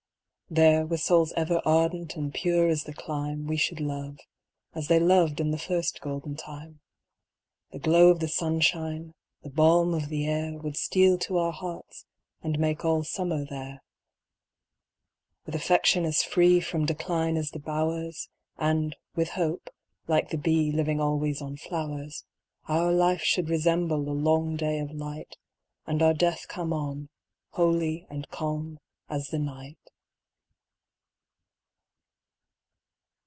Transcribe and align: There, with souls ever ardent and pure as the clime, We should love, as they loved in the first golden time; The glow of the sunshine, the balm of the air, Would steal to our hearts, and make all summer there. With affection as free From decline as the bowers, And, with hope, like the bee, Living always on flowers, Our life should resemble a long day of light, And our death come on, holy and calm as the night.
There, 0.53 0.85
with 0.85 0.99
souls 0.99 1.31
ever 1.37 1.61
ardent 1.63 2.17
and 2.17 2.33
pure 2.33 2.67
as 2.67 2.83
the 2.83 2.93
clime, 2.93 3.47
We 3.47 3.55
should 3.55 3.79
love, 3.79 4.19
as 4.75 4.89
they 4.89 4.99
loved 4.99 5.39
in 5.39 5.51
the 5.51 5.57
first 5.57 6.01
golden 6.01 6.35
time; 6.35 6.81
The 7.71 7.79
glow 7.79 8.09
of 8.09 8.19
the 8.19 8.27
sunshine, 8.27 9.13
the 9.43 9.49
balm 9.49 9.93
of 9.93 10.09
the 10.09 10.27
air, 10.27 10.57
Would 10.57 10.75
steal 10.75 11.17
to 11.19 11.37
our 11.37 11.53
hearts, 11.53 12.03
and 12.41 12.59
make 12.59 12.83
all 12.83 13.05
summer 13.05 13.45
there. 13.45 13.81
With 15.45 15.55
affection 15.55 16.03
as 16.03 16.21
free 16.21 16.59
From 16.59 16.85
decline 16.85 17.37
as 17.37 17.51
the 17.51 17.59
bowers, 17.59 18.27
And, 18.57 18.97
with 19.15 19.29
hope, 19.29 19.69
like 20.09 20.31
the 20.31 20.37
bee, 20.37 20.69
Living 20.69 20.99
always 20.99 21.41
on 21.41 21.55
flowers, 21.55 22.25
Our 22.67 22.91
life 22.91 23.21
should 23.21 23.47
resemble 23.49 23.99
a 23.99 24.11
long 24.11 24.57
day 24.57 24.79
of 24.79 24.91
light, 24.91 25.37
And 25.87 26.03
our 26.03 26.13
death 26.13 26.49
come 26.49 26.73
on, 26.73 27.07
holy 27.51 28.05
and 28.09 28.27
calm 28.31 28.79
as 29.09 29.29
the 29.29 29.39
night. 29.39 29.77